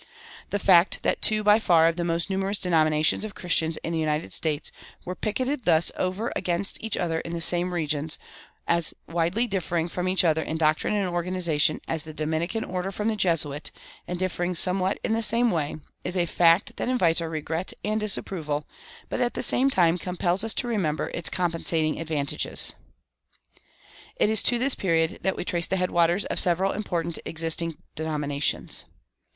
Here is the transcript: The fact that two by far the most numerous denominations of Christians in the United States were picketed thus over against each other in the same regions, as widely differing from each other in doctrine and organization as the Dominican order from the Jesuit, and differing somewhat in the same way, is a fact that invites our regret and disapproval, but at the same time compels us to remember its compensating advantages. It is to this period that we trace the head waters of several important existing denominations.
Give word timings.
The 0.49 0.57
fact 0.57 1.03
that 1.03 1.21
two 1.21 1.43
by 1.43 1.59
far 1.59 1.91
the 1.91 2.03
most 2.03 2.27
numerous 2.27 2.57
denominations 2.57 3.23
of 3.23 3.35
Christians 3.35 3.77
in 3.83 3.93
the 3.93 3.99
United 3.99 4.33
States 4.33 4.71
were 5.05 5.13
picketed 5.13 5.63
thus 5.63 5.91
over 5.95 6.31
against 6.35 6.79
each 6.83 6.97
other 6.97 7.19
in 7.19 7.33
the 7.33 7.39
same 7.39 7.71
regions, 7.71 8.17
as 8.67 8.95
widely 9.07 9.45
differing 9.45 9.87
from 9.87 10.07
each 10.07 10.23
other 10.23 10.41
in 10.41 10.57
doctrine 10.57 10.95
and 10.95 11.07
organization 11.07 11.81
as 11.87 12.03
the 12.03 12.15
Dominican 12.15 12.63
order 12.63 12.91
from 12.91 13.09
the 13.09 13.15
Jesuit, 13.15 13.69
and 14.07 14.17
differing 14.17 14.55
somewhat 14.55 14.99
in 15.03 15.13
the 15.13 15.21
same 15.21 15.51
way, 15.51 15.75
is 16.03 16.17
a 16.17 16.25
fact 16.25 16.77
that 16.77 16.89
invites 16.89 17.21
our 17.21 17.29
regret 17.29 17.71
and 17.85 17.99
disapproval, 17.99 18.65
but 19.07 19.19
at 19.21 19.35
the 19.35 19.43
same 19.43 19.69
time 19.69 19.99
compels 19.99 20.43
us 20.43 20.55
to 20.55 20.67
remember 20.67 21.11
its 21.13 21.29
compensating 21.29 21.99
advantages. 21.99 22.73
It 24.15 24.31
is 24.31 24.41
to 24.41 24.57
this 24.57 24.73
period 24.73 25.19
that 25.21 25.35
we 25.37 25.45
trace 25.45 25.67
the 25.67 25.77
head 25.77 25.91
waters 25.91 26.25
of 26.25 26.39
several 26.39 26.71
important 26.71 27.19
existing 27.23 27.77
denominations. 27.93 28.85